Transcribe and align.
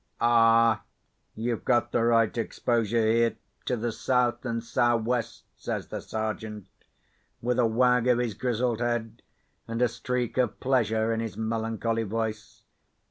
"Ah, 0.19 0.81
you've 1.35 1.63
got 1.63 1.91
the 1.91 2.03
right 2.03 2.35
exposure 2.35 3.05
here 3.05 3.35
to 3.65 3.77
the 3.77 3.91
south 3.91 4.43
and 4.43 4.63
sou' 4.63 4.97
west," 4.97 5.43
says 5.55 5.89
the 5.89 6.01
Sergeant, 6.01 6.65
with 7.39 7.59
a 7.59 7.67
wag 7.67 8.07
of 8.07 8.17
his 8.17 8.33
grizzled 8.33 8.79
head, 8.79 9.21
and 9.67 9.79
a 9.79 9.87
streak 9.87 10.39
of 10.39 10.59
pleasure 10.59 11.13
in 11.13 11.19
his 11.19 11.37
melancholy 11.37 12.01
voice. 12.01 12.63